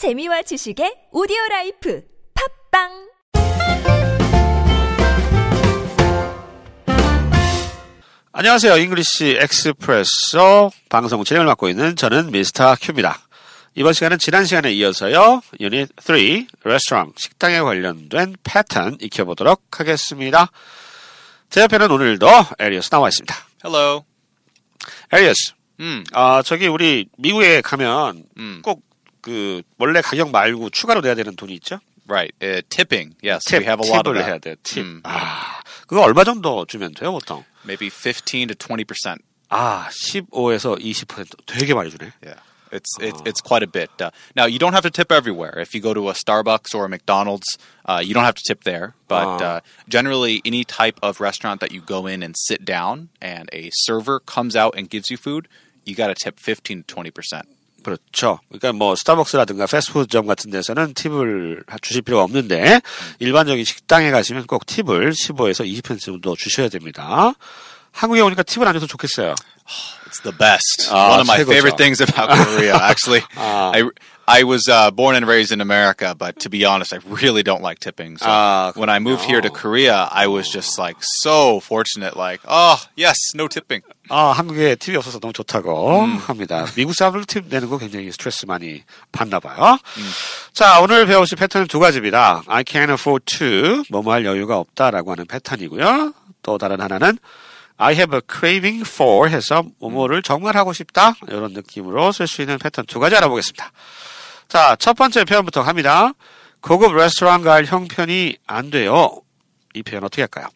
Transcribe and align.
재미와 0.00 0.40
지식의 0.40 1.08
오디오 1.12 1.36
라이프 1.50 2.02
팟빵 2.72 2.88
안녕하세요. 8.32 8.78
English 8.78 9.36
Expresso 9.42 10.70
방송 10.88 11.22
진행을 11.22 11.44
맡고 11.48 11.68
있는 11.68 11.96
저는 11.96 12.30
Mr. 12.30 12.76
Q입니다. 12.80 13.18
이번 13.74 13.92
시간은 13.92 14.16
지난 14.16 14.46
시간에 14.46 14.72
이어서요. 14.72 15.42
유닛 15.60 15.90
3 16.00 16.16
레스토랑 16.64 17.12
식당에 17.18 17.60
관련된 17.60 18.36
패턴 18.42 18.96
익혀보도록 19.02 19.78
하겠습니다. 19.78 20.50
제 21.50 21.60
옆에는 21.60 21.90
오늘도 21.90 22.26
에리어스 22.58 22.88
나와 22.88 23.08
있습니다. 23.08 23.34
Hello. 23.66 24.06
에리어스, 25.12 25.52
음. 25.80 26.04
아 26.14 26.40
저기 26.42 26.68
우리 26.68 27.06
미국에 27.18 27.60
가면 27.60 28.24
음. 28.38 28.62
꼭 28.64 28.88
그 29.21 29.61
원래 29.77 30.01
가격 30.01 30.31
말고 30.31 30.69
추가로 30.69 31.01
내야 31.01 31.15
되는 31.15 31.35
돈이 31.35 31.53
있죠? 31.55 31.79
Right. 32.07 32.33
Uh, 32.39 32.61
tipping. 32.69 33.15
Yes, 33.23 33.43
팁, 33.45 33.59
we 33.61 33.65
have 33.65 33.81
a 33.83 33.87
lot 33.89 34.05
of 34.07 34.13
팁을 34.13 34.21
that. 34.21 34.29
해야 34.29 34.37
돼요. 34.37 34.55
팁. 34.61 34.79
음. 34.85 35.01
아, 35.03 35.61
그거 35.87 36.01
얼마 36.03 36.23
정도 36.23 36.65
주면 36.65 36.93
돼요, 36.93 37.11
보통? 37.11 37.43
Maybe 37.65 37.89
15 37.89 38.45
to 38.47 38.55
20%. 38.55 39.17
아, 39.49 39.89
15에서 39.89 40.77
20% 40.79 41.45
되게 41.47 41.73
많이 41.73 41.89
주네. 41.89 42.11
Yeah. 42.23 42.39
It's 42.71 42.89
it's 42.99 43.21
it's 43.25 43.41
quite 43.41 43.63
a 43.63 43.67
bit. 43.67 43.89
Uh, 44.01 44.09
now 44.35 44.45
you 44.45 44.59
don't 44.59 44.73
have 44.73 44.83
to 44.83 44.89
tip 44.91 45.11
everywhere. 45.11 45.53
If 45.61 45.73
you 45.73 45.79
go 45.81 45.93
to 45.93 46.09
a 46.09 46.13
Starbucks 46.13 46.73
or 46.75 46.83
a 46.85 46.89
McDonald's, 46.89 47.57
uh, 47.85 48.01
you 48.03 48.13
don't 48.13 48.25
have 48.25 48.35
to 48.35 48.43
tip 48.45 48.65
there. 48.65 48.95
But 49.07 49.25
Ah. 49.41 49.45
uh, 49.45 49.59
generally, 49.87 50.41
any 50.43 50.65
type 50.65 50.99
of 51.01 51.21
restaurant 51.21 51.61
that 51.61 51.71
you 51.71 51.79
go 51.79 52.05
in 52.05 52.21
and 52.21 52.35
sit 52.35 52.65
down, 52.65 53.09
and 53.21 53.47
a 53.53 53.69
server 53.85 54.19
comes 54.19 54.55
out 54.57 54.73
and 54.75 54.89
gives 54.89 55.09
you 55.09 55.15
food, 55.15 55.47
you 55.85 55.95
got 55.95 56.07
to 56.07 56.15
tip 56.15 56.37
15 56.39 56.83
to 56.83 56.87
20 56.87 57.11
percent. 57.11 57.45
그렇죠. 57.82 58.40
그러니까 58.48 58.72
뭐 58.72 58.94
스타벅스라든가 58.94 59.66
패스트푸드점 59.66 60.26
같은 60.26 60.50
데서는 60.50 60.94
팁을 60.94 61.64
주실 61.80 62.02
필요가 62.02 62.24
없는데 62.24 62.80
일반적인 63.18 63.64
식당에 63.64 64.10
가시면 64.10 64.46
꼭 64.46 64.66
팁을 64.66 65.12
15에서 65.12 65.64
20% 65.82 66.00
정도 66.00 66.36
주셔야 66.36 66.68
됩니다. 66.68 67.32
한국에 67.92 68.20
오니까 68.20 68.42
팁을 68.42 68.66
안 68.68 68.74
줘도 68.74 68.86
좋겠어요. 68.86 69.34
It's 70.06 70.22
the 70.22 70.36
best. 70.36 70.90
Ah, 70.90 71.10
One 71.12 71.20
of 71.20 71.26
my 71.26 71.38
최고죠. 71.38 71.52
favorite 71.52 71.76
things 71.76 72.00
about 72.02 72.28
Korea, 72.46 72.74
actually. 72.76 73.22
Ah. 73.36 73.70
I 73.74 73.82
I 74.30 74.44
was 74.44 74.68
uh, 74.68 74.90
born 74.92 75.16
and 75.16 75.26
raised 75.26 75.50
in 75.50 75.60
America, 75.60 76.14
but 76.16 76.38
to 76.40 76.48
be 76.48 76.64
honest, 76.64 76.92
I 76.94 76.98
really 77.04 77.42
don't 77.42 77.62
like 77.62 77.80
tipping. 77.80 78.16
So 78.16 78.26
Ah, 78.28 78.72
when 78.76 78.88
I 78.88 79.00
moved 79.00 79.24
here 79.24 79.40
to 79.40 79.50
Korea, 79.50 80.08
I 80.12 80.28
was 80.28 80.48
just 80.48 80.78
like 80.78 80.96
so 81.22 81.58
fortunate. 81.58 82.14
Like, 82.16 82.40
oh 82.46 82.78
yes, 82.96 83.16
no 83.34 83.48
tipping. 83.48 83.82
아, 84.08 84.32
한국에 84.32 84.74
팁이 84.76 84.96
없어서 84.96 85.18
너무 85.18 85.32
좋다고 85.32 86.02
합니다. 86.26 86.66
미국 86.76 86.94
사람들 86.94 87.24
팁 87.26 87.44
내는 87.48 87.68
거 87.68 87.78
굉장히 87.78 88.10
스트레스 88.12 88.46
많이 88.46 88.82
받나 89.12 89.40
봐요. 89.40 89.78
자, 90.52 90.80
오늘 90.80 91.06
배우실 91.06 91.36
패턴은 91.38 91.66
두 91.66 91.78
가지입니다. 91.80 92.42
I 92.46 92.62
can't 92.64 92.90
afford 92.90 93.24
to, 93.38 93.82
뭐뭐 93.90 94.12
할 94.12 94.24
여유가 94.24 94.58
없다라고 94.58 95.10
하는 95.12 95.26
패턴이고요. 95.26 96.12
또 96.42 96.58
다른 96.58 96.80
하나는 96.80 97.18
I 97.76 97.94
have 97.94 98.14
a 98.16 98.20
craving 98.30 98.82
for 98.86 99.30
해서 99.30 99.64
뭐뭐를 99.78 100.22
정말 100.22 100.56
하고 100.56 100.72
싶다. 100.72 101.14
이런 101.28 101.52
느낌으로 101.52 102.12
쓸 102.12 102.26
수 102.26 102.42
있는 102.42 102.58
패턴 102.58 102.84
두 102.86 102.98
가지 103.00 103.16
알아보겠습니다. 103.16 103.72
자, 104.49 104.75
첫 104.77 104.93
번째 104.93 105.25
표현부터 105.25 105.63
갑니다. 105.63 106.13
고급 106.61 106.95
레스토랑 106.95 107.41
갈 107.41 107.65
형편이 107.65 108.37
안 108.47 108.69
돼요. 108.69 109.21
이 109.73 109.83
표현 109.83 110.03
어떻게 110.03 110.21
할까요? 110.23 110.47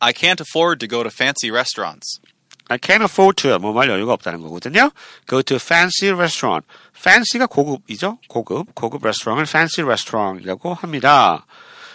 I 0.00 0.12
can't 0.12 0.40
afford 0.40 0.78
to 0.80 0.88
go 0.88 1.02
to 1.02 1.10
fancy 1.12 1.50
restaurants. 1.50 2.20
I 2.68 2.76
can't 2.78 3.02
afford 3.02 3.40
to 3.42 3.58
뭐말 3.58 3.88
여유가 3.88 4.12
없다는 4.12 4.40
거거든요. 4.42 4.90
Go 5.26 5.42
to 5.42 5.56
fancy 5.56 6.14
restaurant. 6.14 6.66
fancy가 6.96 7.46
고급이죠. 7.46 8.18
고급. 8.28 8.74
고급 8.74 9.04
레스토랑을 9.04 9.44
fancy 9.44 9.84
restaurant이라고 9.84 10.74
합니다. 10.74 11.46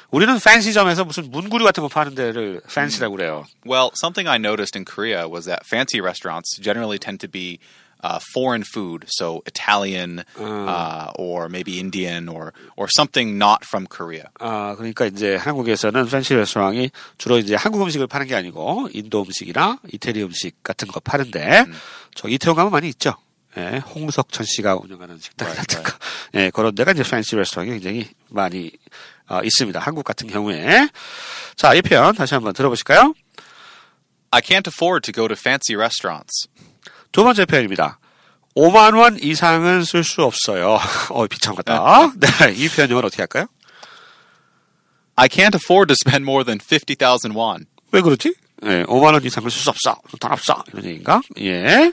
우리는 0.10 0.36
fancy점에서 0.36 1.06
무슨 1.06 1.32
문구류 1.32 1.64
같은 1.64 1.82
거 1.82 1.90
파는 1.90 2.14
데를 2.14 2.62
fancy라고 2.70 3.16
그래요. 3.16 3.46
Well, 3.66 3.90
something 3.96 4.30
I 4.30 4.38
noticed 4.38 4.78
in 4.78 4.86
Korea 4.86 5.28
was 5.28 5.46
that 5.46 5.66
fancy 5.66 6.02
restaurants 6.02 6.60
generally 6.62 7.00
tend 7.00 7.20
to 7.22 7.28
be 7.28 7.60
uh, 8.03 8.19
foreign 8.33 8.63
food, 8.63 9.05
so 9.09 9.43
Italian 9.47 10.25
uh, 10.39 11.11
or 11.17 11.49
maybe 11.49 11.79
Indian 11.81 12.29
or 12.29 12.53
or 12.77 12.89
something 12.89 13.39
not 13.39 13.65
from 13.65 13.87
Korea. 13.87 14.25
아, 14.41 14.75
그러니까 14.77 15.07
이제 15.07 15.37
한국에서는 15.37 16.07
fancy 16.07 16.39
레스토랑이 16.39 16.91
주로 17.19 17.39
이제 17.39 17.55
한국 17.55 17.83
음식을 17.83 18.07
파는 18.07 18.27
게 18.27 18.35
아니고 18.35 18.89
인도 18.93 19.23
음식이나 19.23 19.79
이태리 19.93 20.23
음식 20.23 20.63
같은 20.63 20.89
거 20.89 21.01
파는데 21.01 21.65
저 22.15 22.29
이태원 22.29 22.57
가면 22.57 22.73
많이 22.73 22.89
있죠. 22.91 23.15
예, 23.57 23.79
홍석천 23.79 24.47
씨가 24.47 24.77
운영하는 24.77 25.19
식당 25.19 25.49
Right, 25.49 25.77
같은 25.77 25.83
거. 25.83 25.99
예, 26.39 26.51
그런 26.51 26.75
데가 26.75 26.93
이제 26.93 27.01
fancy 27.01 27.39
레스토랑이 27.39 27.71
굉장히 27.73 28.09
많이 28.29 28.71
어, 29.29 29.41
있습니다. 29.43 29.81
한국 29.81 30.05
같은 30.05 30.29
경우에. 30.29 30.89
자, 31.57 31.75
이 31.75 31.83
표현 31.83 32.15
다시 32.15 32.35
한번 32.35 32.53
들어보실까요? 32.53 33.15
I 34.31 34.41
can't 34.43 34.67
afford 34.69 35.03
to 35.05 35.13
go 35.13 35.27
to 35.27 35.35
fancy 35.39 35.75
restaurants. 35.77 36.47
두 37.13 37.25
번째 37.25 37.45
표현입니다. 37.45 37.99
5만 38.57 38.99
원 38.99 39.19
이상은 39.21 39.85
쓸 39.85 40.03
수 40.03 40.23
없어요. 40.23 40.79
어, 41.11 41.27
비참 41.27 41.55
같다. 41.55 42.13
네, 42.19 42.53
이 42.55 42.69
표현 42.69 42.91
영어로 42.91 43.07
어떻게 43.07 43.23
할까요? 43.23 43.47
I 45.17 45.29
can't 45.29 45.55
afford 45.55 45.89
to 45.89 45.95
spend 45.95 46.23
more 46.23 46.45
than 46.45 46.59
50,000 46.61 47.35
won. 47.35 47.67
왜 47.93 48.01
그러지? 48.01 48.35
예, 48.65 48.85
5만 48.85 49.13
원 49.15 49.25
이상을 49.25 49.51
쓸수 49.51 49.71
없어. 49.71 50.01
돈 50.21 50.33
없어. 50.33 50.63
이런 50.73 50.85
얘기인가? 50.85 51.21
예. 51.41 51.93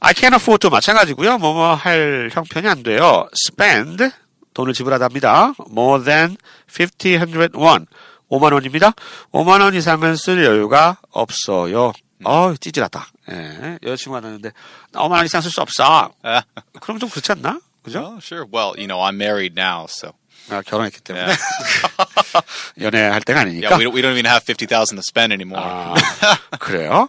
I 0.00 0.14
can't 0.14 0.34
afford 0.34 0.60
to 0.60 0.70
마찬가지고요. 0.70 1.38
뭐뭐 1.38 1.74
할 1.74 2.30
형편이 2.32 2.68
안 2.68 2.82
돼요. 2.82 3.28
spend 3.36 4.10
돈을 4.54 4.72
지불하답니다. 4.72 5.54
more 5.70 6.04
than 6.04 6.36
50, 6.68 6.98
100 6.98 7.56
won. 7.56 7.86
5만 8.30 8.52
원입니다. 8.52 8.92
5만 9.32 9.60
원 9.60 9.74
이상은 9.74 10.16
쓸 10.16 10.44
여유가 10.44 10.98
없어요. 11.10 11.92
어, 12.24 12.54
찌질하다. 12.58 13.06
예. 13.32 13.78
여자친구 13.82 14.14
만났는데, 14.16 14.50
나 14.92 15.00
5만 15.00 15.12
원 15.12 15.24
이상 15.24 15.40
쓸 15.40 15.50
수 15.50 15.60
없어. 15.60 16.12
Uh, 16.24 16.42
그럼 16.80 16.98
좀 16.98 17.08
그렇지 17.08 17.32
않나? 17.32 17.60
그죠? 17.82 18.00
oh, 18.00 18.18
sure. 18.20 18.44
Well, 18.50 18.74
you 18.76 18.86
know, 18.86 19.00
I'm 19.00 19.16
married 19.16 19.54
now, 19.56 19.86
so 19.88 20.12
아, 20.50 20.62
결혼했기 20.62 21.00
때문에. 21.00 21.26
Yeah. 21.26 21.38
연애할 22.80 23.20
때가 23.22 23.40
아니니까. 23.40 23.68
yeah, 23.70 23.76
we 23.78 23.84
don't, 23.84 23.94
we 23.94 24.02
don't 24.02 24.12
even 24.16 24.26
have 24.26 24.44
50,000 24.44 24.96
to 24.96 25.02
spend 25.02 25.32
anymore. 25.32 25.62
아, 25.62 25.94
그래요? 26.58 27.08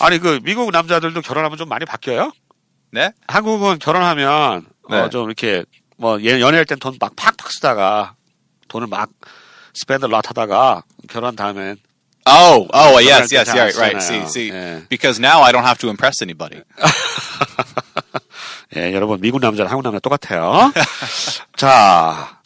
아니, 0.00 0.18
그, 0.18 0.40
미국 0.42 0.70
남자들도 0.70 1.20
결혼하면 1.22 1.56
좀 1.58 1.68
많이 1.68 1.84
바뀌어요? 1.84 2.32
네? 2.92 3.12
한국은 3.28 3.78
결혼하면, 3.78 4.66
어, 4.88 4.94
네. 4.94 5.08
좀 5.10 5.26
이렇게, 5.26 5.64
뭐, 5.96 6.20
예- 6.22 6.40
연애할 6.40 6.64
땐 6.64 6.78
돈 6.78 6.96
막 7.00 7.14
팍팍 7.16 7.52
쓰다가, 7.52 8.14
돈을 8.68 8.88
막, 8.88 9.10
spend 9.74 10.01
a 10.01 10.06
lot 10.06 10.26
하다가, 10.28 10.82
결혼한 11.08 11.36
다음엔, 11.36 11.76
Oh, 12.29 12.67
oh, 12.73 12.97
그럴 12.97 13.05
yes, 13.05 13.29
때 13.29 13.37
yes, 13.37 13.45
잘 13.45 13.55
yeah, 13.55 13.77
right. 13.77 13.97
쓰잖아요. 13.97 14.25
See, 14.25 14.25
see, 14.25 14.51
예. 14.51 14.81
because 14.89 15.19
now 15.19 15.41
I 15.41 15.51
don't 15.51 15.63
have 15.63 15.77
to 15.79 15.89
impress 15.89 16.23
anybody. 16.23 16.63
예, 18.75 18.91
여러분, 18.93 19.21
미국 19.21 19.39
남자랑 19.41 19.71
한국 19.71 19.83
남자 19.83 19.99
똑같아요. 19.99 20.73
자, 21.55 22.39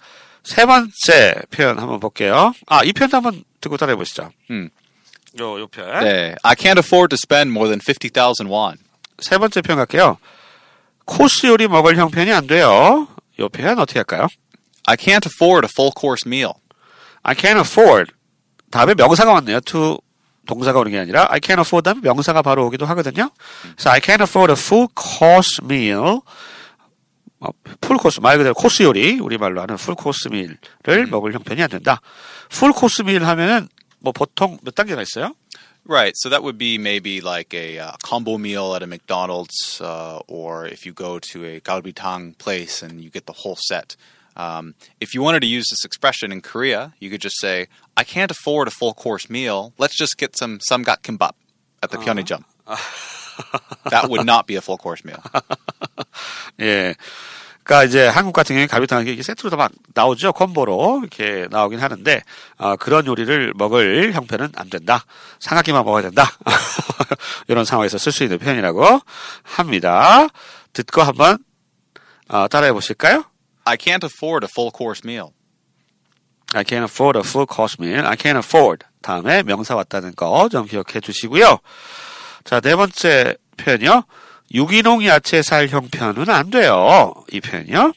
세 0.43 0.65
번째 0.65 1.41
표현 1.49 1.79
한번 1.79 1.99
볼게요. 2.01 2.53
아, 2.67 2.83
이 2.83 2.91
표현도 2.91 3.17
한번 3.17 3.43
듣고 3.61 3.77
따라해 3.77 3.95
보시죠. 3.95 4.31
음. 4.51 4.69
요, 5.39 5.59
요 5.59 5.67
표현. 5.67 6.03
네. 6.03 6.35
I 6.43 6.55
can't 6.55 6.77
afford 6.77 7.09
to 7.09 7.17
spend 7.17 7.51
more 7.51 7.69
than 7.69 7.79
50,000 7.79 8.47
won. 8.49 8.77
세 9.19 9.37
번째 9.37 9.61
표현 9.61 9.77
갈게요. 9.77 10.17
코스 11.05 11.47
요리 11.47 11.67
먹을 11.67 11.97
형편이 11.97 12.31
안 12.33 12.47
돼요. 12.47 13.07
요 13.39 13.49
표현 13.49 13.79
어떻게 13.79 13.99
할까요? 13.99 14.27
I 14.85 14.97
can't 14.97 15.25
afford 15.25 15.65
a 15.65 15.69
full 15.71 15.91
course 15.97 16.27
meal. 16.27 16.53
I 17.23 17.33
can't 17.35 17.59
afford. 17.59 18.11
다음에 18.74 18.92
명사가 18.94 19.32
왔네요. 19.34 19.60
to 19.60 19.98
동사가 20.46 20.80
오는 20.80 20.90
게 20.90 20.98
아니라 20.98 21.28
I 21.30 21.38
can't 21.38 21.60
afford 21.60 21.84
다음에 21.84 22.00
명사가 22.02 22.42
바로 22.42 22.66
오기도 22.66 22.86
하거든요. 22.86 23.30
그래서 23.76 23.90
I 23.90 24.00
can't 24.00 24.20
afford 24.20 24.50
a 24.50 24.58
full 24.58 24.88
course 24.98 25.60
meal. 25.62 26.18
어, 27.38 27.50
풀 27.80 27.96
코스 27.96 28.18
말 28.18 28.36
그대로 28.36 28.52
코스 28.52 28.82
요리 28.82 29.20
우리말로 29.20 29.60
하는 29.62 29.76
풀 29.76 29.94
코스 29.94 30.26
밀을 30.26 31.06
먹을 31.06 31.32
형편이 31.34 31.62
안 31.62 31.70
된다. 31.70 32.00
풀 32.48 32.72
코스 32.72 33.02
밀 33.02 33.24
하면은 33.24 33.68
뭐 34.00 34.12
보통 34.12 34.58
몇 34.64 34.74
단계가 34.74 35.02
있어요? 35.02 35.36
Right. 35.86 36.16
So 36.16 36.28
that 36.30 36.42
would 36.42 36.58
be 36.58 36.76
maybe 36.76 37.20
like 37.20 37.54
a 37.54 37.78
uh, 37.78 37.92
combo 38.02 38.38
meal 38.38 38.74
at 38.74 38.82
a 38.82 38.88
McDonald's, 38.88 39.80
uh, 39.80 40.18
or 40.26 40.66
if 40.66 40.84
you 40.84 40.92
go 40.92 41.20
to 41.30 41.44
a 41.44 41.60
galbitang 41.60 42.36
place 42.38 42.82
and 42.82 43.00
you 43.00 43.10
get 43.10 43.26
the 43.26 43.34
whole 43.44 43.56
set. 43.56 43.94
Um, 44.36 44.74
if 45.00 45.14
you 45.14 45.22
wanted 45.22 45.40
to 45.42 45.46
use 45.46 45.68
this 45.70 45.84
expression 45.84 46.32
in 46.32 46.40
Korea, 46.40 46.92
you 47.00 47.08
could 47.10 47.20
just 47.22 47.38
say, 47.40 47.68
"I 47.96 48.04
can't 48.04 48.30
afford 48.30 48.66
a 48.68 48.72
full 48.72 48.92
course 48.94 49.30
meal. 49.30 49.72
Let's 49.78 49.96
just 49.96 50.16
get 50.18 50.36
some 50.36 50.58
samgak 50.58 51.02
kimbap 51.02 51.34
at 51.82 51.90
the 51.90 51.98
Pyeongjam." 51.98 52.42
that 53.90 54.08
would 54.10 54.24
not 54.26 54.46
be 54.46 54.56
a 54.56 54.60
full 54.60 54.78
course 54.78 55.04
meal. 55.04 55.20
예. 56.60 56.94
그러니까 57.62 57.84
이제 57.88 58.06
한국 58.06 58.32
같은 58.34 58.54
경우에 58.56 58.66
갈비탕이 58.66 59.10
이게 59.10 59.22
세트로 59.22 59.48
다 59.50 59.56
막 59.56 59.72
나오죠. 59.94 60.32
콤보로 60.34 61.00
이렇게 61.00 61.46
나오긴 61.50 61.80
하는데 61.80 62.22
어, 62.58 62.76
그런 62.76 63.06
요리를 63.06 63.54
먹을 63.56 64.12
형편은 64.12 64.52
안 64.56 64.68
된다. 64.68 65.04
삼각김만 65.40 65.82
먹어야 65.84 66.02
된다. 66.02 66.30
이런 67.48 67.64
상황에서 67.64 67.96
쓸 67.96 68.12
수 68.12 68.22
있는 68.22 68.38
표현이라고 68.38 69.00
합니다. 69.44 70.26
듣고 70.74 71.02
한번 71.02 71.38
어, 72.28 72.48
따라해 72.48 72.72
보실까요? 72.72 73.24
I 73.66 73.76
can't 73.76 74.04
afford 74.04 74.44
a 74.44 74.48
full 74.48 74.70
course 74.70 75.02
meal. 75.04 75.32
I 76.54 76.62
can't 76.64 76.84
afford 76.84 77.16
a 77.16 77.22
full 77.24 77.46
course 77.46 77.76
meal. 77.80 78.06
I 78.06 78.16
can't 78.16 78.36
afford. 78.38 78.84
다음에 79.02 79.42
명사 79.42 79.74
왔다는 79.74 80.14
거 80.14 80.48
좀 80.50 80.66
기억해 80.66 81.00
주시고요. 81.00 81.58
자, 82.44 82.60
네 82.60 82.76
번째 82.76 83.36
표현이요. 83.56 84.04
유기농 84.54 85.04
야채 85.06 85.42
살 85.42 85.68
형편은 85.68 86.28
안 86.28 86.50
돼요. 86.50 87.14
이 87.32 87.40
표현이요. 87.40 87.92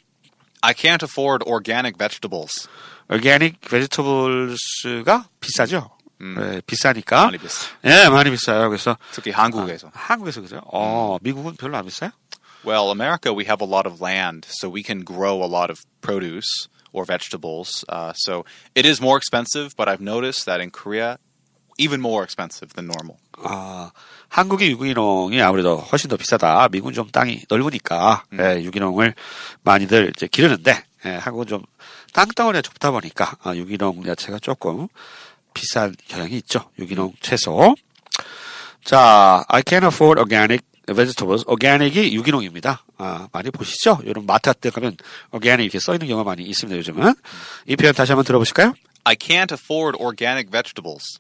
I 0.62 0.74
can't 0.74 1.04
afford 1.04 1.44
organic 1.48 1.98
vegetables. 1.98 2.68
organic 3.12 3.58
vegetables가 3.70 5.26
비싸죠. 5.40 5.92
네, 6.20 6.62
비싸니까. 6.66 7.26
많이 7.26 7.38
비싸. 7.38 7.68
예, 7.84 8.10
많이 8.10 8.32
비싸요. 8.32 8.70
그래서 8.70 8.98
특히 9.12 9.30
한국에서. 9.32 9.92
한국에서 9.94 10.42
그죠? 10.42 10.62
어, 10.66 11.18
미국은 11.22 11.56
별로 11.58 11.78
안 11.78 11.86
비싸요? 11.86 12.10
Well, 12.65 12.91
America, 12.91 13.33
we 13.33 13.45
have 13.47 13.61
a 13.61 13.67
lot 13.67 13.87
of 13.87 14.01
land, 14.01 14.47
so 14.49 14.69
we 14.69 14.83
can 14.83 15.03
grow 15.03 15.43
a 15.43 15.51
lot 15.51 15.71
of 15.71 15.81
produce 16.01 16.69
or 16.93 17.05
vegetables. 17.05 17.85
Uh, 17.89 18.13
so 18.15 18.45
it 18.75 18.87
is 18.87 19.01
more 19.01 19.17
expensive, 19.17 19.75
but 19.77 19.89
I've 19.89 20.01
noticed 20.01 20.47
that 20.47 20.61
in 20.61 20.71
Korea, 20.71 21.19
even 21.79 22.01
more 22.01 22.23
expensive 22.23 22.75
than 22.75 22.87
normal. 22.87 23.19
아, 23.45 23.91
한국의 24.29 24.71
유기농이 24.71 25.41
아무래도 25.43 25.77
훨씬 25.77 26.09
더 26.09 26.17
비싸다. 26.17 26.69
미국은 26.69 26.93
좀 26.93 27.11
땅이 27.11 27.45
넓으니까 27.49 28.25
예, 28.39 28.63
유기농을 28.63 29.15
많이들 29.63 30.13
이제 30.15 30.29
기르는데 30.29 30.85
예, 31.07 31.11
한국은 31.17 31.47
좀 31.47 31.63
땅덩어리가 32.13 32.63
좁다 32.63 32.93
보니까 32.93 33.37
아, 33.43 33.57
유기농 33.57 34.07
야채가 34.07 34.39
조금 34.39 34.87
비싼 35.55 35.95
경향이 36.09 36.37
있죠. 36.37 36.71
유기농 36.79 37.15
채소. 37.21 37.75
자, 38.85 39.45
I 39.49 39.63
can 39.67 39.85
afford 39.85 40.21
organic 40.21 40.65
vegetables. 40.94 41.44
organic이 41.48 42.14
유기농입니다. 42.16 42.84
아, 42.98 43.28
많이 43.32 43.52
보시죠? 43.52 44.00
이런 44.04 44.26
마트 44.26 44.50
같은 44.50 44.62
데 44.62 44.70
가면 44.70 44.98
organic 45.34 45.66
이렇게 45.66 45.80
써 45.80 45.94
있는 45.94 46.08
경우가 46.08 46.30
많이 46.30 46.44
있습니다. 46.44 46.78
요즘은 46.78 47.14
이 47.68 47.76
표현 47.76 47.94
다시 47.94 48.12
한번 48.12 48.26
들어보실까요? 48.26 48.74
I 49.04 49.16
can't 49.16 49.52
afford 49.52 49.98
organic 50.02 50.50
vegetables. 50.52 51.20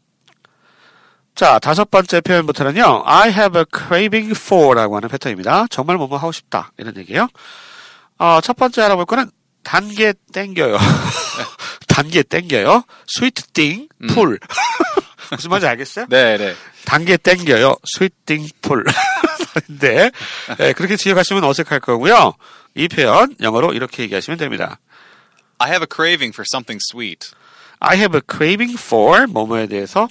자, 1.35 1.59
다섯 1.59 1.91
번째 1.91 2.19
표현부터는요. 2.21 3.03
I 3.05 3.29
have 3.29 3.59
a 3.59 3.65
craving 3.71 4.31
for라고 4.31 4.95
하는 4.95 5.07
패턴입니다. 5.07 5.67
정말 5.69 5.97
뭐뭐 5.97 6.17
하고 6.17 6.31
싶다. 6.31 6.71
이런 6.77 6.97
얘기예요. 6.97 7.27
어, 8.17 8.39
첫 8.41 8.55
번째 8.55 8.81
알아볼 8.81 9.05
거는 9.05 9.29
단계 9.63 10.13
땡겨요. 10.33 10.77
단계 11.87 12.23
땡겨요. 12.23 12.83
sweet 13.09 13.43
thing, 13.53 13.87
pull. 14.13 14.39
무슨 15.31 15.49
말인지 15.49 15.67
알겠어요? 15.67 16.05
네, 16.09 16.37
네. 16.37 16.55
단계 16.85 17.17
땡겨요. 17.17 17.75
sweet 17.85 18.15
thing, 18.25 18.51
pull. 18.61 18.83
근데 19.65 20.11
예, 20.59 20.73
그렇게 20.73 20.95
지어가시면 20.95 21.43
어색할 21.43 21.79
거고요. 21.79 22.33
이 22.75 22.87
표현 22.87 23.35
영어로 23.41 23.73
이렇게 23.73 24.03
얘기하시면 24.03 24.37
됩니다. 24.37 24.79
I 25.59 25.69
have 25.69 25.83
a 25.83 25.87
craving 25.91 26.33
for 26.35 26.45
something 26.47 26.79
sweet. 26.91 27.31
I 27.79 27.97
have 27.97 28.17
a 28.17 28.21
craving 28.21 28.77
for 28.79 29.27
뭐뭐에 29.27 29.67
대해서 29.67 30.07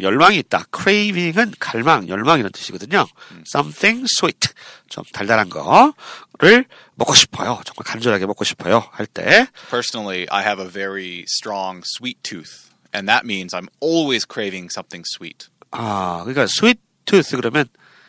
열망이 0.00 0.38
있다. 0.38 0.64
craving은 0.74 1.54
갈망, 1.58 2.08
열망이라는 2.08 2.52
뜻이거든요. 2.52 3.06
something 3.46 4.06
sweet. 4.08 4.48
좀 4.88 5.04
달달한 5.12 5.48
거를 5.48 6.64
먹고 6.94 7.14
싶어요. 7.14 7.60
정말 7.64 7.84
간절하게 7.84 8.26
먹고 8.26 8.44
싶어요. 8.44 8.84
할 8.92 9.06
때. 9.06 9.46
Personally, 9.68 10.26
I 10.30 10.42
have 10.42 10.62
a 10.62 10.70
very 10.70 11.24
strong 11.28 11.82
sweet 11.84 12.22
tooth, 12.22 12.70
and 12.94 13.08
that 13.08 13.24
means 13.24 13.54
I'm 13.54 13.68
always 13.80 14.26
craving 14.26 14.70
something 14.70 15.04
sweet. 15.06 15.48
아, 15.72 16.22
그러니까 16.24 16.44
sweet 16.44 16.80
tooth 17.04 17.36
그러면 17.36 17.66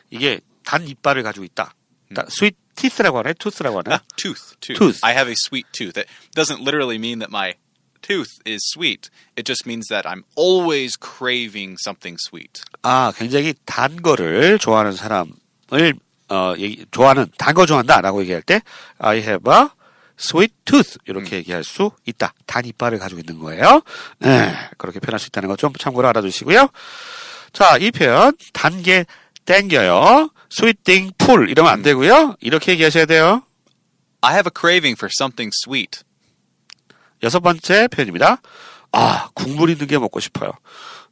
이게 0.10 0.39
단 0.63 0.87
이빨을 0.87 1.23
가지고 1.23 1.45
있다. 1.45 1.73
그러니까 2.09 2.27
sweet 2.31 2.57
teeth라고 2.75 3.19
하나요? 3.19 3.33
tooth라고 3.33 3.79
하나요? 3.79 3.99
Tooth, 4.15 4.55
tooth. 4.59 4.79
Tooth. 4.79 4.99
I 5.03 5.13
have 5.13 5.29
a 5.29 5.35
sweet 5.37 5.67
tooth. 5.71 5.97
It 5.99 6.07
doesn't 6.35 6.61
literally 6.61 6.97
mean 6.97 7.19
that 7.19 7.31
my 7.31 7.55
tooth 8.01 8.31
is 8.45 8.59
sweet. 8.73 9.09
It 9.37 9.45
just 9.45 9.65
means 9.67 9.87
that 9.89 10.07
I'm 10.09 10.23
always 10.35 10.97
craving 10.97 11.77
something 11.79 12.17
sweet. 12.19 12.63
아, 12.83 13.11
굉장히 13.15 13.53
단 13.65 14.01
거를 14.01 14.57
좋아하는 14.59 14.93
사람을 14.93 15.93
어, 16.29 16.53
얘기, 16.57 16.85
좋아하는 16.91 17.27
단 17.37 17.53
거 17.55 17.65
좋아한다라고 17.65 18.21
얘기할 18.21 18.41
때 18.41 18.61
I 18.97 19.17
have 19.19 19.51
a 19.51 19.67
sweet 20.17 20.53
tooth 20.65 20.97
이렇게 21.05 21.37
얘기할 21.37 21.63
수 21.63 21.91
있다. 22.05 22.33
단 22.45 22.65
이빨을 22.65 22.99
가지고 22.99 23.19
있는 23.19 23.39
거예요. 23.39 23.81
네, 24.19 24.53
그렇게 24.77 24.99
표현할 24.99 25.19
수 25.19 25.27
있다는 25.27 25.49
거 25.49 25.55
좀 25.55 25.73
참고로 25.73 26.07
알아두시고요. 26.07 26.69
자, 27.53 27.77
이 27.77 27.91
표현 27.91 28.35
단계 28.53 29.05
땡겨요. 29.45 30.29
Sweet 30.51 30.83
thing 30.83 31.13
pull 31.18 31.50
이러면 31.50 31.71
안 31.71 31.81
되고요. 31.81 32.36
이렇게 32.42 32.74
얘기하셔야 32.74 33.06
돼요. 33.06 33.44
I 34.21 34.33
have 34.33 34.48
a 34.48 34.51
craving 34.56 34.98
for 34.98 35.09
something 35.12 35.51
sweet. 35.65 36.03
여섯 37.24 37.39
번째 37.39 37.88
표현입니다. 37.88 38.42
아, 38.92 39.30
국물 39.33 39.69
있는 39.69 39.88
게 39.88 39.98
먹고 39.98 40.19
싶어요. 40.19 40.51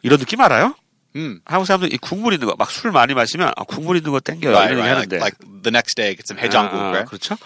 이런 0.02 0.20
느낌 0.20 0.42
알아요? 0.42 0.76
Mm. 1.16 1.40
한국 1.46 1.66
사람들 1.66 1.92
이 1.94 1.98
국물 1.98 2.34
있는 2.34 2.48
거, 2.48 2.56
막 2.56 2.70
술 2.70 2.92
많이 2.92 3.14
마시면 3.16 3.52
아, 3.56 3.64
국물 3.64 3.98
있는 3.98 4.12
거 4.12 4.20
땡겨요. 4.20 4.52
Right, 4.52 4.74
이런 4.74 4.86
얘기 4.86 4.92
right. 4.92 5.16
Like, 5.16 5.38
하는데. 5.40 5.50
like 5.50 5.64
the 5.64 5.72
next 5.74 5.96
day, 5.96 6.16
get 6.16 6.24
some 6.30 6.40
해장국, 6.42 6.80
아, 6.80 6.90
right? 6.90 7.10
그렇죠. 7.10 7.38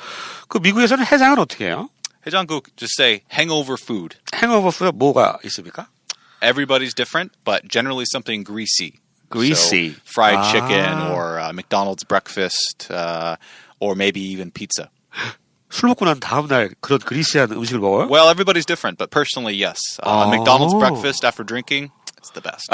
그 0.49 0.57
미국에서는 0.57 1.05
해장은 1.05 1.39
어떻게 1.39 1.65
해요? 1.67 1.89
해장국, 2.27 2.75
just 2.75 2.99
say 3.01 3.21
hangover 3.31 3.77
food. 3.79 4.17
행어버 4.35 4.69
후에 4.69 4.91
뭐가 4.91 5.37
있습니까? 5.45 5.87
Everybody's 6.41 6.93
different, 6.93 7.31
but 7.45 7.67
generally 7.69 8.03
something 8.05 8.43
greasy. 8.43 8.99
Greasy. 9.33 9.93
So, 9.93 10.01
fried 10.05 10.37
Ah. 10.37 10.51
chicken 10.53 10.99
or 11.09 11.39
uh, 11.39 11.51
McDonald's 11.53 12.03
breakfast 12.05 12.87
uh, 12.93 13.35
or 13.79 13.95
maybe 13.95 14.21
even 14.21 14.51
pizza. 14.51 14.89
술 15.73 15.89
먹고 15.89 16.05
난 16.05 16.19
다음 16.19 16.47
날 16.47 16.69
그런 16.81 16.99
그리스한 16.99 17.51
음식을 17.51 17.79
먹어요? 17.79 18.07
Well, 18.07 18.29
everybody's 18.29 18.65
different, 18.65 18.99
but 18.99 19.09
personally, 19.09 19.55
yes. 19.57 19.79
Uh, 20.03 20.25
Oh. 20.25 20.29
McDonald's 20.29 20.75
breakfast 20.77 21.25
after 21.25 21.43
drinking, 21.43 21.89
it's 22.21 22.29
the 22.31 22.41
best. 22.41 22.69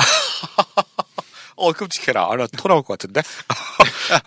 어, 1.56 1.73
끔찍해라. 1.73 2.23
아, 2.31 2.35
나토 2.38 2.67
나올 2.69 2.83
것 2.83 2.97
같은데? 2.97 3.21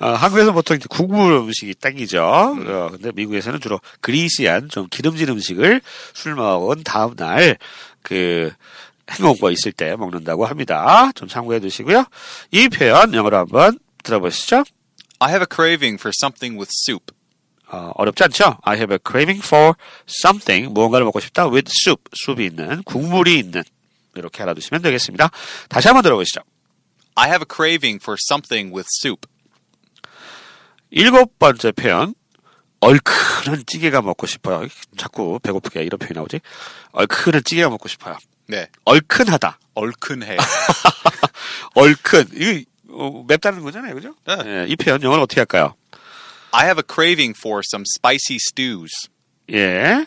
어, 0.01 0.09
한국에서 0.09 0.53
보통 0.53 0.77
이제 0.77 0.87
국물 0.89 1.33
음식이 1.33 1.75
땡기죠. 1.77 2.23
어, 2.23 2.89
근데 2.93 3.11
미국에서는 3.13 3.61
주로 3.61 3.81
그리시한 4.03 4.69
좀 4.69 4.87
기름진 4.91 5.29
음식을 5.31 5.81
술 6.13 6.35
먹은 6.35 6.83
다음 6.85 7.15
날, 7.17 7.57
그, 8.03 8.53
행오버 9.11 9.51
있을 9.51 9.73
때 9.73 9.97
먹는다고 9.97 10.47
합니다. 10.47 11.11
좀 11.15 11.29
참고해 11.29 11.61
두시고요. 11.61 12.05
이 12.51 12.69
표현 12.69 13.15
영어로 13.15 13.37
한번 13.39 13.79
들어보시죠. 14.05 14.65
I 15.19 15.31
have 15.31 15.43
a 15.43 15.47
craving 15.53 16.01
for 16.01 16.13
something 16.15 16.59
with 16.59 16.71
soup. 16.87 17.15
어, 17.69 17.91
어렵지 17.95 18.25
않죠? 18.25 18.59
I 18.63 18.77
have 18.77 18.93
a 18.95 18.99
craving 19.05 19.45
for 19.45 19.75
something. 20.09 20.73
무언가를 20.73 21.05
먹고 21.07 21.21
싶다. 21.21 21.49
with 21.49 21.71
soup. 21.71 22.03
숲이 22.15 22.47
있는, 22.47 22.83
국물이 22.83 23.39
있는. 23.39 23.63
이렇게 24.15 24.43
알아두시면 24.43 24.83
되겠습니다. 24.83 25.31
다시 25.69 25.89
한번 25.89 26.03
들어보시죠. 26.03 26.41
I 27.15 27.29
have 27.29 27.43
a 27.43 27.47
craving 27.51 28.03
for 28.03 28.17
something 28.31 28.75
with 28.75 28.89
soup. 29.03 29.27
일곱 30.91 31.39
번째 31.39 31.73
표현. 31.73 32.15
얼큰한 32.81 33.63
찌개가 33.65 34.03
먹고 34.03 34.27
싶어요. 34.27 34.67
자꾸 34.97 35.39
배고프게 35.41 35.83
이런 35.85 35.99
표현이 35.99 36.15
나오지. 36.17 36.41
얼큰한 36.93 37.45
찌개가 37.45 37.71
먹고 37.71 37.89
싶어요. 37.89 38.17
네. 38.52 38.68
얼큰하다. 38.86 39.60
얼큰해. 39.74 40.38
얼큰. 41.76 42.30
이거 42.34 42.64
어, 42.90 43.24
맵다는 43.28 43.62
거잖아요. 43.62 43.94
그죠? 43.94 44.16
네. 44.26 44.38
예, 44.46 44.66
이 44.68 44.76
표현 44.76 45.02
영어로 45.04 45.24
어떻게 45.24 45.42
할까요? 45.42 45.76
I 46.52 46.66
have 46.66 46.80
a 46.80 46.84
craving 46.88 47.36
for 47.38 47.62
some 47.64 47.84
spicy 47.86 48.38
stews. 48.38 49.10
예. 49.52 50.06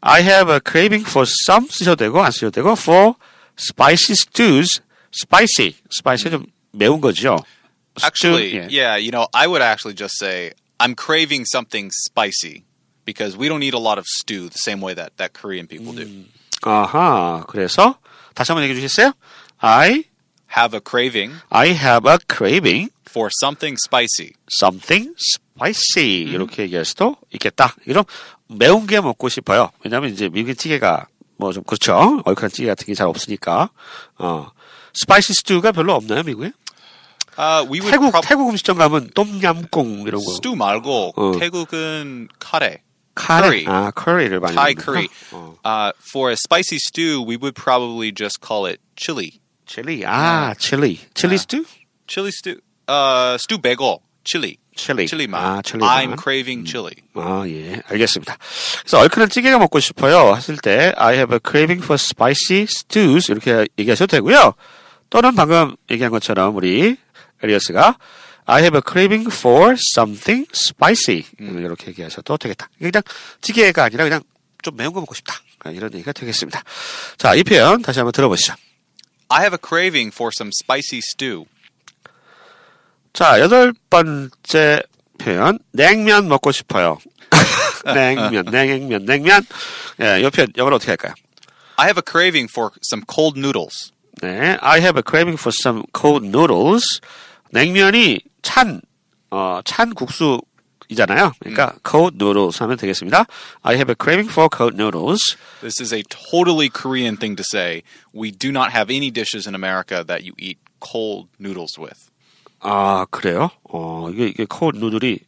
I 0.00 0.22
have 0.22 0.52
a 0.52 0.60
craving 0.64 1.08
for 1.08 1.26
some 1.26 1.66
쓰셔도 1.68 1.96
되고 2.04 2.22
안 2.22 2.30
쓰셔도 2.30 2.50
되고 2.50 2.72
for 2.72 3.14
spicy 3.58 4.12
stews. 4.14 4.80
spicy. 5.14 5.76
spicy 5.92 6.30
좀 6.30 6.46
매운 6.72 7.00
거죠. 7.00 7.38
Actually, 8.02 8.48
Stew, 8.48 8.58
예. 8.58 8.68
yeah, 8.70 8.96
you 8.96 9.12
know, 9.12 9.28
I 9.32 9.46
would 9.46 9.62
actually 9.62 9.94
just 9.94 10.18
say 10.18 10.52
I'm 10.80 10.94
craving 10.96 11.44
something 11.44 11.90
spicy 11.92 12.64
because 13.04 13.36
we 13.36 13.48
don't 13.48 13.62
eat 13.62 13.74
a 13.74 13.78
lot 13.78 13.98
of 13.98 14.06
stew 14.06 14.48
the 14.48 14.58
same 14.58 14.80
way 14.80 14.94
that, 14.94 15.16
that 15.18 15.32
Korean 15.32 15.68
people 15.68 15.92
do. 15.92 16.24
아하. 16.63 17.43
그래서 17.47 17.95
다시 18.35 18.51
한번 18.51 18.63
얘기해 18.63 18.79
주시겠어요? 18.81 19.13
I 19.59 20.03
Have 20.57 20.75
a 20.75 20.81
craving 20.87 21.35
I 21.49 21.69
have 21.69 22.09
a 22.11 22.17
craving 22.31 22.91
for 23.07 23.29
something 23.43 23.77
spicy. 23.85 24.33
something 24.51 25.13
spicy 25.19 26.23
이렇게 26.31 26.63
얘기할 26.63 26.85
수도 26.85 27.15
있겠다. 27.33 27.75
이런 27.85 28.03
매운 28.47 28.87
게 28.87 28.99
먹고 28.99 29.29
싶어요. 29.29 29.69
왜냐하면 29.83 30.11
이제 30.11 30.27
미국의 30.29 30.55
찌개가 30.55 31.07
뭐 31.37 31.51
좀 31.53 31.63
그렇죠. 31.63 32.21
얼큰한 32.25 32.49
찌개 32.49 32.67
같은 32.67 32.85
게 32.87 32.93
잘 32.95 33.07
없으니까. 33.07 33.69
어. 34.17 34.49
spicy 34.93 35.33
stew가 35.35 35.71
별로 35.71 35.93
없나요, 35.93 36.23
미국에? 36.23 36.51
Uh, 37.37 37.63
we 37.71 37.79
would 37.79 37.91
태국 37.91 38.11
태국 38.21 38.49
음식점 38.49 38.77
가면 38.77 39.11
똠얌꿍 39.13 40.01
이런 40.07 40.21
거. 40.25 40.31
stew 40.31 40.55
말고 40.57 41.13
어. 41.15 41.31
태국은 41.39 42.27
카레. 42.39 42.81
카레. 43.15 43.63
curry. 43.63 43.65
아, 43.67 43.91
커리를 43.91 44.39
많이 44.39 44.55
Thai 44.55 44.73
먹는구나. 44.75 44.85
curry. 44.85 45.07
어. 45.31 45.55
Uh, 45.63 45.91
for 46.11 46.29
a 46.29 46.35
spicy 46.37 46.77
stew, 46.77 47.21
we 47.21 47.35
would 47.37 47.55
probably 47.55 48.11
just 48.11 48.39
call 48.41 48.65
it 48.65 48.79
chili. 48.95 49.39
칠리. 49.65 50.03
아, 50.05 50.53
칠리. 50.57 50.99
칠리 51.13 51.37
스튜? 51.37 51.65
Chili 52.07 52.29
stew. 52.29 52.59
Uh, 52.87 53.35
stew 53.37 53.59
bagel. 53.61 54.01
Chili. 54.23 54.57
chili. 54.75 55.05
칠리만. 55.07 55.35
아, 55.35 55.61
칠리만. 55.61 55.89
I'm 55.89 56.17
craving 56.19 56.65
chili. 56.65 56.95
아, 57.15 57.43
예. 57.47 57.81
알겠습니다. 57.87 58.37
그래서 58.81 58.99
얼큰한 58.99 59.29
찌개가 59.29 59.59
먹고 59.59 59.79
싶어요. 59.79 60.33
하실 60.33 60.57
때 60.57 60.93
I 60.97 61.15
have 61.15 61.33
a 61.35 61.39
craving 61.45 61.83
for 61.83 61.95
spicy 61.95 62.63
stews 62.63 63.31
이렇게 63.31 63.67
얘기하셔도 63.77 64.17
되고요. 64.17 64.53
또는 65.09 65.35
방금 65.35 65.75
얘기한 65.91 66.11
것처럼 66.11 66.55
우리 66.55 66.95
에리어스가 67.43 67.97
I 68.51 68.61
have 68.61 68.75
a 68.75 68.81
craving 68.81 69.29
for 69.31 69.75
something 69.95 70.47
spicy 70.51 71.23
이렇게 71.39 71.89
얘기하셔도 71.89 72.35
되겠다. 72.37 72.67
그냥 72.79 73.03
찌개가 73.41 73.83
아니라 73.83 74.05
그냥 74.05 74.23
좀 74.63 74.75
매운 74.75 74.91
거 74.91 74.99
먹고 75.01 75.13
싶다. 75.13 75.35
이런 75.65 75.93
얘기가 75.93 76.11
되겠습니다. 76.13 76.63
자, 77.17 77.35
이 77.35 77.43
표현 77.43 77.83
다시 77.83 77.99
한번 77.99 78.11
들어보시죠. 78.11 78.55
I 79.29 79.41
have 79.41 79.53
a 79.53 79.59
craving 79.63 80.11
for 80.11 80.31
some 80.35 80.49
spicy 80.49 80.97
stew. 80.97 81.45
자, 83.13 83.39
여덟 83.39 83.71
번째 83.91 84.81
표현. 85.19 85.59
냉면 85.71 86.27
먹고 86.27 86.51
싶어요. 86.51 86.97
냉면, 87.85 88.45
냉면, 88.45 89.05
냉면. 89.05 89.45
예, 90.01 90.21
이 90.21 90.29
표현 90.31 90.51
영어로 90.57 90.77
어떻게 90.77 90.91
할까요? 90.91 91.13
I 91.75 91.85
have 91.85 91.99
a 91.99 92.03
craving 92.03 92.49
for 92.51 92.71
some 92.83 93.05
cold 93.07 93.37
noodles. 93.37 93.91
네, 94.23 94.57
I 94.59 94.79
have 94.79 94.97
a 94.97 95.03
craving 95.07 95.37
for 95.39 95.53
some 95.53 95.83
cold 95.95 96.25
noodles. 96.25 96.99
냉면이 97.51 98.21
찬, 98.42 98.80
어, 99.30 99.60
찬 99.64 99.94
국수이잖아요. 99.94 101.32
그러니까 101.40 101.76
cold 101.86 102.16
noodles 102.16 102.62
하면 102.62 102.76
되겠습니다. 102.76 103.26
I 103.62 103.74
have 103.76 103.90
a 103.90 103.96
craving 103.98 104.30
for 104.30 104.48
cold 104.54 104.76
noodles. 104.76 105.36
This 105.60 105.80
is 105.80 105.94
a 105.94 106.02
totally 106.04 106.68
Korean 106.68 107.16
thing 107.16 107.36
to 107.36 107.44
say. 107.44 107.82
We 108.12 108.30
do 108.30 108.50
not 108.50 108.72
have 108.72 108.90
any 108.90 109.10
dishes 109.10 109.46
in 109.46 109.54
America 109.54 110.04
that 110.06 110.24
you 110.24 110.34
eat 110.38 110.58
cold 110.80 111.28
noodles 111.38 111.78
with. 111.78 112.10
아, 112.60 113.06
그래요? 113.10 113.50
어, 113.68 114.08
이게, 114.10 114.28
이게 114.28 114.46
cold 114.50 114.78
noodle이 114.78 115.18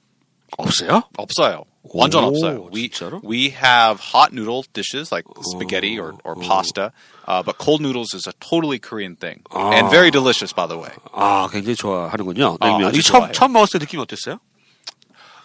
없어요? 0.59 1.03
없어요. 1.17 1.65
완전 1.95 2.25
오, 2.25 2.29
없어요. 2.29 2.69
We 2.73 2.89
진짜로? 2.91 3.21
we 3.23 3.51
have 3.51 4.01
hot 4.01 4.33
noodle 4.33 4.65
dishes 4.73 5.13
like 5.13 5.25
spaghetti 5.43 5.99
or, 5.99 6.15
or 6.25 6.35
pasta, 6.37 6.93
uh, 7.29 7.43
but 7.43 7.59
cold 7.59 7.81
noodles 7.81 8.13
is 8.15 8.27
a 8.27 8.33
totally 8.41 8.79
Korean 8.79 9.17
thing 9.17 9.43
and 9.55 9.89
very 9.91 10.11
delicious, 10.11 10.53
by 10.53 10.67
the 10.67 10.77
way. 10.79 10.91
아, 11.13 11.49
굉장히 11.51 11.77
좋아하는군요. 11.77 12.57
아, 12.61 12.67
냉면. 12.67 12.89
아주 12.89 12.99
이 12.99 13.03
처음, 13.03 13.21
좋아해요. 13.21 13.33
처음 13.33 13.53
먹었을 13.53 13.79
때 13.81 13.85
느낌이 13.85 14.03
어땠어요? 14.03 14.39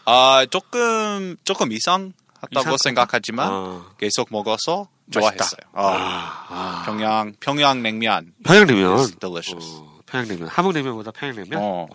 아 0.06 0.46
조금 0.50 1.38
조금 1.44 1.72
이상하다고 1.72 2.50
이상하다? 2.52 2.78
생각하지만 2.84 3.48
아. 3.52 3.86
계속 4.00 4.30
먹어서 4.32 4.90
좋아했어요. 5.12 5.62
어. 5.74 6.82
평양 6.86 7.34
평양 7.40 7.84
냉면 7.84 8.34
평양냉면. 8.44 9.00
is 9.00 9.16
delicious. 9.20 9.78
어, 9.80 10.00
평양냉면. 10.08 10.48
함흥냉면보다 10.48 11.12
평양냉면? 11.12 11.60
어. 11.62 11.88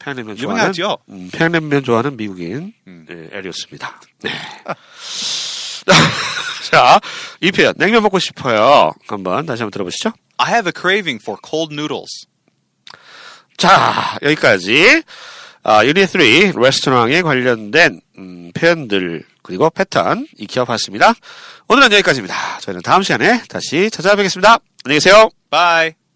아, 0.00 0.04
평양냉면 0.04 0.36
좋아하는 0.36 0.74
유명하죠? 0.74 0.98
음, 1.08 1.28
평양냉면 1.32 1.84
좋아하는 1.84 2.16
미국인 2.16 2.72
음. 2.86 3.06
네, 3.08 3.28
에리였습니다. 3.32 4.00
네. 4.22 4.30
자, 6.70 7.00
이 7.40 7.50
표현 7.50 7.74
냉면 7.76 8.02
먹고 8.02 8.18
싶어요. 8.18 8.92
한번 9.06 9.46
다시 9.46 9.62
한번 9.62 9.70
들어보시죠. 9.70 10.12
I 10.38 10.52
have 10.52 10.68
a 10.68 10.72
craving 10.78 11.22
for 11.22 11.38
cold 11.44 11.74
noodles. 11.74 12.26
자, 13.56 14.18
여기까지 14.22 15.02
아, 15.64 15.84
유닛 15.84 16.06
3 16.06 16.20
레스토랑에 16.56 17.22
관련된 17.22 18.00
음, 18.18 18.52
표현들 18.54 19.24
그리고 19.42 19.68
패턴 19.70 20.26
익혀봤습니다. 20.36 21.14
오늘은 21.68 21.92
여기까지입니다. 21.92 22.60
저희는 22.60 22.82
다음 22.82 23.02
시간에 23.02 23.42
다시 23.48 23.90
찾아뵙겠습니다. 23.90 24.58
안녕히 24.84 24.96
계세요. 25.00 25.30
Bye. 25.50 26.07